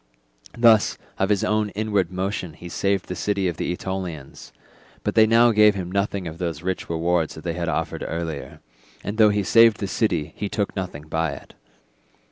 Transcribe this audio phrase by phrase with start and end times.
[0.57, 4.51] Thus of his own inward motion he saved the city of the Aetolians;
[5.03, 8.61] but they now gave him nothing of those rich rewards that they had offered earlier,
[9.03, 11.53] and though he saved the city he took nothing by it.